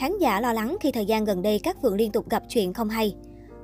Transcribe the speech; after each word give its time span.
Khán 0.00 0.18
giả 0.18 0.40
lo 0.40 0.52
lắng 0.52 0.76
khi 0.80 0.92
thời 0.92 1.06
gian 1.06 1.24
gần 1.24 1.42
đây 1.42 1.58
các 1.58 1.76
Phượng 1.82 1.94
liên 1.94 2.12
tục 2.12 2.30
gặp 2.30 2.42
chuyện 2.48 2.72
không 2.72 2.88
hay. 2.88 3.14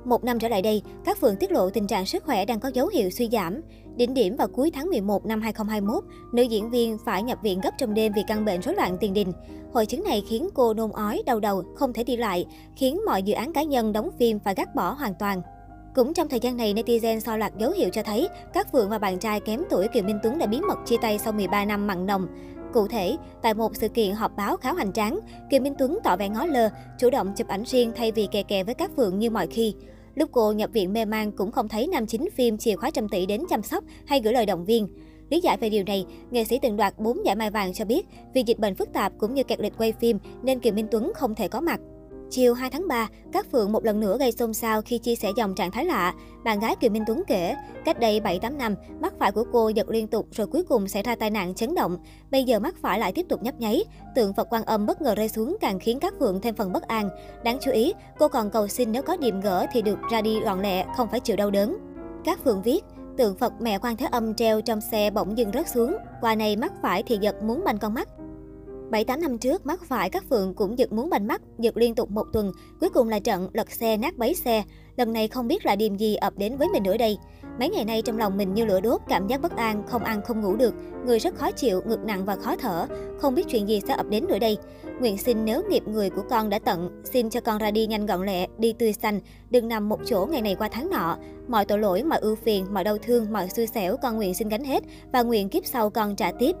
Một 0.05 0.23
năm 0.23 0.39
trở 0.39 0.47
lại 0.47 0.61
đây, 0.61 0.81
các 1.05 1.17
Phượng 1.21 1.35
tiết 1.35 1.51
lộ 1.51 1.69
tình 1.69 1.87
trạng 1.87 2.05
sức 2.05 2.23
khỏe 2.23 2.45
đang 2.45 2.59
có 2.59 2.71
dấu 2.73 2.87
hiệu 2.87 3.09
suy 3.09 3.29
giảm. 3.31 3.61
Đỉnh 3.95 4.13
điểm 4.13 4.35
vào 4.35 4.47
cuối 4.47 4.71
tháng 4.71 4.89
11 4.89 5.25
năm 5.25 5.41
2021, 5.41 6.03
nữ 6.33 6.43
diễn 6.43 6.69
viên 6.69 6.97
phải 7.05 7.23
nhập 7.23 7.39
viện 7.43 7.61
gấp 7.61 7.71
trong 7.77 7.93
đêm 7.93 8.13
vì 8.15 8.21
căn 8.27 8.45
bệnh 8.45 8.61
rối 8.61 8.75
loạn 8.75 8.97
tiền 8.99 9.13
đình. 9.13 9.31
Hội 9.73 9.85
chứng 9.85 10.03
này 10.03 10.23
khiến 10.29 10.49
cô 10.53 10.73
nôn 10.73 10.91
ói, 10.91 11.23
đau 11.25 11.39
đầu, 11.39 11.63
không 11.75 11.93
thể 11.93 12.03
đi 12.03 12.17
lại, 12.17 12.45
khiến 12.75 12.99
mọi 13.05 13.23
dự 13.23 13.33
án 13.33 13.53
cá 13.53 13.63
nhân 13.63 13.93
đóng 13.93 14.09
phim 14.19 14.39
phải 14.39 14.53
gác 14.55 14.75
bỏ 14.75 14.91
hoàn 14.91 15.13
toàn. 15.19 15.41
Cũng 15.95 16.13
trong 16.13 16.29
thời 16.29 16.39
gian 16.39 16.57
này, 16.57 16.73
netizen 16.73 17.19
so 17.19 17.37
loạt 17.37 17.57
dấu 17.57 17.71
hiệu 17.71 17.89
cho 17.89 18.03
thấy 18.03 18.27
các 18.53 18.71
Phượng 18.71 18.89
và 18.89 18.97
bạn 18.97 19.19
trai 19.19 19.39
kém 19.39 19.63
tuổi 19.69 19.87
Kiều 19.87 20.03
Minh 20.03 20.19
Tuấn 20.23 20.37
đã 20.37 20.45
bí 20.45 20.61
mật 20.61 20.77
chia 20.85 20.97
tay 21.01 21.19
sau 21.19 21.33
13 21.33 21.65
năm 21.65 21.87
mặn 21.87 22.05
nồng. 22.05 22.27
Cụ 22.77 22.87
thể, 22.87 23.17
tại 23.41 23.53
một 23.53 23.75
sự 23.75 23.87
kiện 23.87 24.11
họp 24.11 24.37
báo 24.37 24.57
khá 24.57 24.73
hoành 24.73 24.93
tráng, 24.93 25.19
Kiều 25.49 25.61
Minh 25.61 25.73
Tuấn 25.77 25.99
tỏ 26.03 26.17
vẻ 26.17 26.29
ngó 26.29 26.45
lơ, 26.45 26.69
chủ 26.99 27.09
động 27.09 27.33
chụp 27.35 27.47
ảnh 27.47 27.63
riêng 27.65 27.91
thay 27.95 28.11
vì 28.11 28.27
kè 28.31 28.43
kè 28.43 28.63
với 28.63 28.75
các 28.75 28.91
Phượng 28.95 29.19
như 29.19 29.29
mọi 29.29 29.47
khi. 29.47 29.73
Lúc 30.15 30.29
cô 30.31 30.51
nhập 30.51 30.69
viện 30.73 30.93
mê 30.93 31.05
man 31.05 31.31
cũng 31.31 31.51
không 31.51 31.67
thấy 31.67 31.87
nam 31.87 32.07
chính 32.07 32.29
phim 32.35 32.57
chìa 32.57 32.75
khóa 32.75 32.91
trăm 32.91 33.09
tỷ 33.09 33.25
đến 33.25 33.43
chăm 33.49 33.61
sóc 33.61 33.83
hay 34.05 34.21
gửi 34.21 34.33
lời 34.33 34.45
động 34.45 34.65
viên. 34.65 34.87
Lý 35.29 35.41
giải 35.41 35.57
về 35.57 35.69
điều 35.69 35.83
này, 35.83 36.05
nghệ 36.31 36.43
sĩ 36.43 36.59
từng 36.61 36.77
đoạt 36.77 36.99
4 36.99 37.25
giải 37.25 37.35
mai 37.35 37.51
vàng 37.51 37.73
cho 37.73 37.85
biết 37.85 38.05
vì 38.33 38.43
dịch 38.45 38.59
bệnh 38.59 38.75
phức 38.75 38.93
tạp 38.93 39.13
cũng 39.17 39.33
như 39.33 39.43
kẹt 39.43 39.59
lịch 39.59 39.77
quay 39.77 39.91
phim 39.91 40.19
nên 40.43 40.59
Kiều 40.59 40.73
Minh 40.73 40.87
Tuấn 40.91 41.11
không 41.15 41.35
thể 41.35 41.47
có 41.47 41.61
mặt. 41.61 41.79
Chiều 42.29 42.53
2 42.53 42.69
tháng 42.69 42.87
3, 42.87 43.07
các 43.31 43.51
Phượng 43.51 43.71
một 43.71 43.85
lần 43.85 43.99
nữa 43.99 44.17
gây 44.19 44.31
xôn 44.31 44.53
xao 44.53 44.81
khi 44.81 44.97
chia 44.97 45.15
sẻ 45.15 45.31
dòng 45.35 45.55
trạng 45.55 45.71
thái 45.71 45.85
lạ. 45.85 46.13
Bạn 46.43 46.59
gái 46.59 46.75
Kiều 46.75 46.91
Minh 46.91 47.03
Tuấn 47.07 47.23
kể, 47.27 47.55
cách 47.85 47.99
đây 47.99 48.19
7-8 48.19 48.57
năm, 48.57 48.75
mắt 49.01 49.13
phải 49.19 49.31
của 49.31 49.43
cô 49.51 49.69
giật 49.69 49.89
liên 49.89 50.07
tục 50.07 50.27
rồi 50.31 50.47
cuối 50.47 50.63
cùng 50.63 50.87
xảy 50.87 51.03
ra 51.03 51.15
tai 51.15 51.29
nạn 51.29 51.53
chấn 51.55 51.75
động. 51.75 51.97
Bây 52.31 52.43
giờ 52.43 52.59
mắt 52.59 52.75
phải 52.81 52.99
lại 52.99 53.11
tiếp 53.11 53.25
tục 53.29 53.43
nhấp 53.43 53.59
nháy. 53.59 53.83
Tượng 54.15 54.33
Phật 54.33 54.47
quan 54.49 54.63
âm 54.63 54.85
bất 54.85 55.01
ngờ 55.01 55.15
rơi 55.15 55.29
xuống 55.29 55.57
càng 55.61 55.79
khiến 55.79 55.99
các 55.99 56.13
Phượng 56.19 56.41
thêm 56.41 56.55
phần 56.55 56.71
bất 56.71 56.87
an. 56.87 57.09
Đáng 57.43 57.57
chú 57.61 57.71
ý, 57.71 57.93
cô 58.19 58.27
còn 58.27 58.49
cầu 58.49 58.67
xin 58.67 58.91
nếu 58.91 59.03
có 59.03 59.17
điểm 59.17 59.41
gỡ 59.41 59.65
thì 59.71 59.81
được 59.81 59.99
ra 60.11 60.21
đi 60.21 60.39
gọn 60.39 60.61
lẹ, 60.61 60.85
không 60.97 61.07
phải 61.11 61.19
chịu 61.19 61.35
đau 61.35 61.51
đớn. 61.51 61.77
Các 62.25 62.39
Phượng 62.43 62.61
viết, 62.61 62.81
tượng 63.17 63.37
Phật 63.37 63.53
mẹ 63.61 63.79
quan 63.79 63.97
thế 63.97 64.07
âm 64.11 64.33
treo 64.33 64.61
trong 64.61 64.81
xe 64.81 65.09
bỗng 65.09 65.37
dừng 65.37 65.51
rớt 65.51 65.69
xuống. 65.69 65.95
Qua 66.21 66.35
này 66.35 66.55
mắt 66.55 66.73
phải 66.81 67.03
thì 67.03 67.17
giật 67.21 67.35
muốn 67.43 67.63
banh 67.65 67.77
con 67.77 67.93
mắt. 67.93 68.09
7-8 68.91 69.19
năm 69.21 69.37
trước, 69.37 69.65
mắt 69.65 69.81
phải 69.83 70.09
các 70.09 70.23
Phượng 70.29 70.53
cũng 70.53 70.79
giật 70.79 70.93
muốn 70.93 71.09
bành 71.09 71.27
mắt, 71.27 71.41
giật 71.59 71.77
liên 71.77 71.95
tục 71.95 72.11
một 72.11 72.27
tuần. 72.33 72.51
Cuối 72.79 72.89
cùng 72.89 73.09
là 73.09 73.19
trận 73.19 73.49
lật 73.53 73.71
xe 73.71 73.97
nát 73.97 74.17
bấy 74.17 74.33
xe. 74.33 74.63
Lần 74.97 75.13
này 75.13 75.27
không 75.27 75.47
biết 75.47 75.65
là 75.65 75.75
điềm 75.75 75.97
gì 75.97 76.15
ập 76.15 76.33
đến 76.37 76.57
với 76.57 76.67
mình 76.73 76.83
nữa 76.83 76.97
đây. 76.97 77.17
Mấy 77.59 77.69
ngày 77.69 77.85
nay 77.85 78.01
trong 78.01 78.17
lòng 78.17 78.37
mình 78.37 78.53
như 78.53 78.65
lửa 78.65 78.79
đốt, 78.81 79.01
cảm 79.07 79.27
giác 79.27 79.41
bất 79.41 79.55
an, 79.55 79.83
không 79.87 80.03
ăn 80.03 80.21
không 80.21 80.41
ngủ 80.41 80.55
được. 80.55 80.73
Người 81.05 81.19
rất 81.19 81.35
khó 81.35 81.51
chịu, 81.51 81.81
ngực 81.85 81.99
nặng 82.05 82.25
và 82.25 82.35
khó 82.35 82.55
thở. 82.55 82.87
Không 83.19 83.35
biết 83.35 83.47
chuyện 83.49 83.67
gì 83.67 83.81
sẽ 83.87 83.93
ập 83.93 84.05
đến 84.09 84.25
nữa 84.27 84.39
đây. 84.39 84.57
Nguyện 84.99 85.17
xin 85.17 85.45
nếu 85.45 85.63
nghiệp 85.69 85.83
người 85.87 86.09
của 86.09 86.23
con 86.29 86.49
đã 86.49 86.59
tận, 86.59 87.01
xin 87.03 87.29
cho 87.29 87.41
con 87.41 87.57
ra 87.57 87.71
đi 87.71 87.87
nhanh 87.87 88.05
gọn 88.05 88.25
lẹ, 88.25 88.47
đi 88.57 88.73
tươi 88.73 88.93
xanh, 88.93 89.19
đừng 89.49 89.67
nằm 89.67 89.89
một 89.89 89.99
chỗ 90.05 90.27
ngày 90.31 90.41
này 90.41 90.55
qua 90.55 90.69
tháng 90.71 90.89
nọ. 90.89 91.17
Mọi 91.47 91.65
tội 91.65 91.79
lỗi, 91.79 92.03
mọi 92.03 92.19
ưu 92.19 92.35
phiền, 92.35 92.65
mọi 92.71 92.83
đau 92.83 92.97
thương, 92.97 93.33
mọi 93.33 93.49
xui 93.49 93.67
xẻo 93.67 93.97
con 93.97 94.15
nguyện 94.15 94.33
xin 94.33 94.49
gánh 94.49 94.63
hết 94.63 94.83
và 95.13 95.23
nguyện 95.23 95.49
kiếp 95.49 95.65
sau 95.65 95.89
con 95.89 96.15
trả 96.15 96.31
tiếp. 96.31 96.55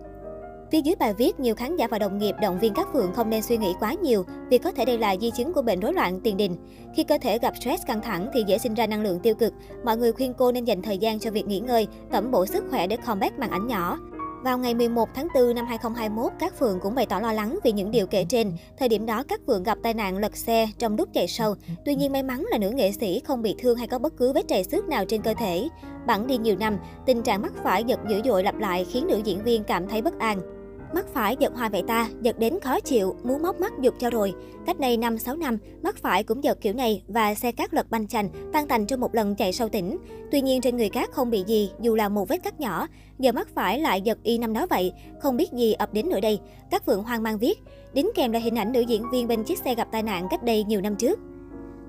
Phía 0.71 0.81
dưới 0.81 0.95
bài 0.95 1.13
viết, 1.13 1.39
nhiều 1.39 1.55
khán 1.55 1.75
giả 1.75 1.87
và 1.87 1.99
đồng 1.99 2.17
nghiệp 2.17 2.35
động 2.41 2.59
viên 2.59 2.73
các 2.73 2.87
Phượng 2.93 3.13
không 3.13 3.29
nên 3.29 3.41
suy 3.41 3.57
nghĩ 3.57 3.73
quá 3.79 3.93
nhiều 3.93 4.25
vì 4.49 4.57
có 4.57 4.71
thể 4.71 4.85
đây 4.85 4.97
là 4.97 5.15
di 5.21 5.31
chứng 5.31 5.53
của 5.53 5.61
bệnh 5.61 5.79
rối 5.79 5.93
loạn 5.93 6.19
tiền 6.23 6.37
đình. 6.37 6.55
Khi 6.95 7.03
cơ 7.03 7.17
thể 7.21 7.39
gặp 7.39 7.53
stress 7.61 7.85
căng 7.85 8.01
thẳng 8.01 8.29
thì 8.33 8.43
dễ 8.47 8.57
sinh 8.57 8.73
ra 8.73 8.87
năng 8.87 9.01
lượng 9.01 9.19
tiêu 9.19 9.35
cực. 9.35 9.53
Mọi 9.85 9.97
người 9.97 10.11
khuyên 10.11 10.33
cô 10.37 10.51
nên 10.51 10.65
dành 10.65 10.81
thời 10.81 10.97
gian 10.97 11.19
cho 11.19 11.31
việc 11.31 11.47
nghỉ 11.47 11.59
ngơi, 11.59 11.87
tẩm 12.11 12.31
bổ 12.31 12.45
sức 12.45 12.63
khỏe 12.69 12.87
để 12.87 12.97
combat 12.97 13.39
màn 13.39 13.49
ảnh 13.49 13.67
nhỏ. 13.67 13.99
Vào 14.43 14.57
ngày 14.57 14.73
11 14.73 15.09
tháng 15.15 15.27
4 15.35 15.55
năm 15.55 15.65
2021, 15.65 16.31
các 16.39 16.59
Phượng 16.59 16.79
cũng 16.79 16.95
bày 16.95 17.05
tỏ 17.05 17.19
lo 17.19 17.33
lắng 17.33 17.59
vì 17.63 17.71
những 17.71 17.91
điều 17.91 18.07
kể 18.07 18.25
trên. 18.29 18.53
Thời 18.77 18.89
điểm 18.89 19.05
đó, 19.05 19.23
các 19.27 19.41
Phượng 19.47 19.63
gặp 19.63 19.77
tai 19.83 19.93
nạn 19.93 20.17
lật 20.17 20.37
xe 20.37 20.69
trong 20.77 20.95
lúc 20.95 21.09
chạy 21.13 21.27
sâu. 21.27 21.55
Tuy 21.85 21.95
nhiên 21.95 22.11
may 22.11 22.23
mắn 22.23 22.45
là 22.51 22.57
nữ 22.57 22.69
nghệ 22.69 22.91
sĩ 22.91 23.19
không 23.19 23.41
bị 23.41 23.55
thương 23.59 23.77
hay 23.77 23.87
có 23.87 23.99
bất 23.99 24.17
cứ 24.17 24.33
vết 24.33 24.47
trầy 24.47 24.63
xước 24.63 24.87
nào 24.87 25.05
trên 25.05 25.21
cơ 25.21 25.33
thể. 25.33 25.69
Bẵng 26.07 26.27
đi 26.27 26.37
nhiều 26.37 26.55
năm, 26.59 26.77
tình 27.05 27.21
trạng 27.21 27.41
mắc 27.41 27.53
phải 27.63 27.83
giật 27.83 27.99
dữ 28.09 28.21
dội 28.25 28.43
lặp 28.43 28.57
lại 28.57 28.85
khiến 28.85 29.07
nữ 29.07 29.21
diễn 29.23 29.43
viên 29.43 29.63
cảm 29.63 29.87
thấy 29.87 30.01
bất 30.01 30.19
an. 30.19 30.56
Mắt 30.93 31.05
phải 31.13 31.35
giật 31.39 31.53
hoài 31.55 31.69
vậy 31.69 31.83
ta, 31.87 32.09
giật 32.21 32.39
đến 32.39 32.59
khó 32.59 32.79
chịu, 32.79 33.15
muốn 33.23 33.41
móc 33.41 33.59
mắt 33.59 33.73
giục 33.81 33.93
cho 33.99 34.09
rồi. 34.09 34.33
Cách 34.65 34.79
đây 34.79 34.97
5-6 34.97 35.37
năm, 35.37 35.57
mắt 35.83 35.95
phải 35.97 36.23
cũng 36.23 36.43
giật 36.43 36.57
kiểu 36.61 36.73
này 36.73 37.03
và 37.07 37.35
xe 37.35 37.51
cát 37.51 37.73
lật 37.73 37.89
banh 37.89 38.07
chành, 38.07 38.29
tan 38.53 38.67
tành 38.67 38.85
trong 38.85 38.99
một 38.99 39.15
lần 39.15 39.35
chạy 39.35 39.53
sâu 39.53 39.69
tỉnh. 39.69 39.97
Tuy 40.31 40.41
nhiên 40.41 40.61
trên 40.61 40.77
người 40.77 40.89
cát 40.89 41.11
không 41.11 41.29
bị 41.29 41.43
gì, 41.47 41.71
dù 41.81 41.95
là 41.95 42.09
một 42.09 42.29
vết 42.29 42.43
cắt 42.43 42.59
nhỏ. 42.59 42.87
Giờ 43.19 43.31
mắt 43.31 43.47
phải 43.55 43.79
lại 43.79 44.01
giật 44.01 44.17
y 44.23 44.37
năm 44.37 44.53
đó 44.53 44.67
vậy, 44.69 44.93
không 45.19 45.37
biết 45.37 45.51
gì 45.53 45.73
ập 45.73 45.93
đến 45.93 46.09
nữa 46.09 46.19
đây. 46.19 46.39
Các 46.71 46.85
Phượng 46.85 47.03
hoang 47.03 47.23
mang 47.23 47.37
viết, 47.37 47.59
đính 47.93 48.09
kèm 48.15 48.31
là 48.31 48.39
hình 48.39 48.57
ảnh 48.57 48.71
nữ 48.71 48.81
diễn 48.81 49.03
viên 49.11 49.27
bên 49.27 49.43
chiếc 49.43 49.59
xe 49.59 49.75
gặp 49.75 49.87
tai 49.91 50.03
nạn 50.03 50.27
cách 50.29 50.43
đây 50.43 50.63
nhiều 50.63 50.81
năm 50.81 50.95
trước. 50.95 51.19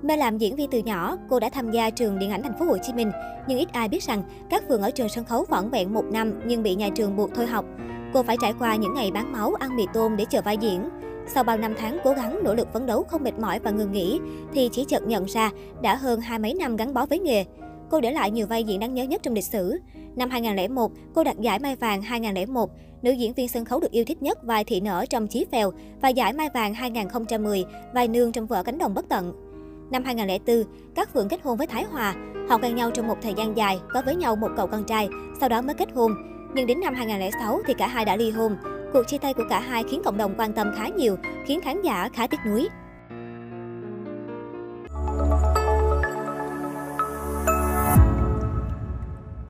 Mê 0.01 0.17
làm 0.17 0.37
diễn 0.37 0.55
viên 0.55 0.69
từ 0.69 0.79
nhỏ, 0.79 1.17
cô 1.29 1.39
đã 1.39 1.49
tham 1.49 1.71
gia 1.71 1.89
trường 1.89 2.19
điện 2.19 2.31
ảnh 2.31 2.43
thành 2.43 2.59
phố 2.59 2.65
Hồ 2.65 2.77
Chí 2.83 2.93
Minh, 2.93 3.11
nhưng 3.47 3.59
ít 3.59 3.73
ai 3.73 3.89
biết 3.89 4.03
rằng 4.03 4.23
các 4.49 4.63
Phượng 4.67 4.81
ở 4.81 4.91
trường 4.91 5.09
sân 5.09 5.25
khấu 5.25 5.45
vỏn 5.49 5.69
vẹn 5.69 5.93
một 5.93 6.05
năm 6.11 6.33
nhưng 6.45 6.63
bị 6.63 6.75
nhà 6.75 6.89
trường 6.95 7.15
buộc 7.15 7.29
thôi 7.35 7.45
học. 7.45 7.65
Cô 8.13 8.23
phải 8.23 8.37
trải 8.41 8.53
qua 8.59 8.75
những 8.75 8.93
ngày 8.93 9.11
bán 9.11 9.31
máu, 9.31 9.53
ăn 9.59 9.75
mì 9.75 9.85
tôm 9.93 10.17
để 10.17 10.25
chờ 10.29 10.41
vai 10.41 10.57
diễn. 10.57 10.89
Sau 11.33 11.43
bao 11.43 11.57
năm 11.57 11.73
tháng 11.77 11.97
cố 12.03 12.13
gắng, 12.13 12.39
nỗ 12.43 12.53
lực 12.53 12.73
phấn 12.73 12.85
đấu 12.85 13.03
không 13.03 13.23
mệt 13.23 13.39
mỏi 13.39 13.59
và 13.59 13.71
ngừng 13.71 13.91
nghỉ, 13.91 14.19
thì 14.53 14.69
chỉ 14.71 14.85
chợt 14.85 15.07
nhận 15.07 15.25
ra 15.25 15.51
đã 15.81 15.95
hơn 15.95 16.21
hai 16.21 16.39
mấy 16.39 16.53
năm 16.53 16.75
gắn 16.75 16.93
bó 16.93 17.05
với 17.05 17.19
nghề. 17.19 17.45
Cô 17.89 18.01
để 18.01 18.11
lại 18.11 18.31
nhiều 18.31 18.47
vai 18.47 18.63
diễn 18.63 18.79
đáng 18.79 18.93
nhớ 18.93 19.03
nhất 19.03 19.23
trong 19.23 19.33
lịch 19.33 19.43
sử. 19.43 19.79
Năm 20.15 20.29
2001, 20.29 20.91
cô 21.13 21.23
đạt 21.23 21.39
giải 21.39 21.59
Mai 21.59 21.75
Vàng 21.75 22.01
2001, 22.01 22.69
nữ 23.01 23.11
diễn 23.11 23.33
viên 23.33 23.47
sân 23.47 23.65
khấu 23.65 23.79
được 23.79 23.91
yêu 23.91 24.05
thích 24.07 24.21
nhất 24.21 24.43
vai 24.43 24.63
thị 24.63 24.81
nở 24.81 25.05
trong 25.09 25.27
Chí 25.27 25.45
Phèo 25.51 25.71
và 26.01 26.09
giải 26.09 26.33
Mai 26.33 26.49
Vàng 26.53 26.73
2010, 26.73 27.65
vai 27.93 28.07
nương 28.07 28.31
trong 28.31 28.47
vợ 28.47 28.63
Cánh 28.63 28.77
đồng 28.77 28.93
bất 28.93 29.09
tận. 29.09 29.33
Năm 29.91 30.03
2004, 30.03 30.63
các 30.95 31.13
Phượng 31.13 31.29
kết 31.29 31.39
hôn 31.43 31.57
với 31.57 31.67
Thái 31.67 31.83
Hòa. 31.83 32.15
Họ 32.49 32.57
quen 32.57 32.75
nhau 32.75 32.91
trong 32.91 33.07
một 33.07 33.17
thời 33.21 33.33
gian 33.33 33.57
dài, 33.57 33.79
có 33.93 34.01
với 34.05 34.15
nhau 34.15 34.35
một 34.35 34.51
cậu 34.57 34.67
con 34.67 34.83
trai, 34.83 35.09
sau 35.39 35.49
đó 35.49 35.61
mới 35.61 35.75
kết 35.75 35.89
hôn. 35.95 36.11
Nhưng 36.53 36.67
đến 36.67 36.79
năm 36.79 36.93
2006 36.93 37.61
thì 37.67 37.73
cả 37.73 37.87
hai 37.87 38.05
đã 38.05 38.15
ly 38.15 38.31
hôn. 38.31 38.57
Cuộc 38.93 39.03
chia 39.07 39.17
tay 39.17 39.33
của 39.33 39.43
cả 39.49 39.59
hai 39.59 39.83
khiến 39.89 40.01
cộng 40.05 40.17
đồng 40.17 40.35
quan 40.37 40.53
tâm 40.53 40.71
khá 40.77 40.87
nhiều, 40.87 41.17
khiến 41.45 41.61
khán 41.61 41.81
giả 41.81 42.09
khá 42.13 42.27
tiếc 42.27 42.39
nuối. 42.45 42.67